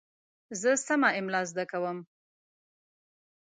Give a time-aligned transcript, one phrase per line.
[0.61, 1.97] زه سمه املا زده کوم.